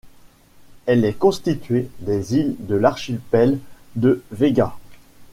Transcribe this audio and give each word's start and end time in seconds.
Elle 0.87 1.05
est 1.05 1.13
constituée 1.13 1.87
des 1.99 2.33
îles 2.35 2.55
de 2.57 2.73
l'archipel 2.73 3.59
de 3.95 4.23
Vega. 4.31 4.75